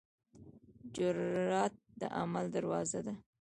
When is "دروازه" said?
2.55-2.99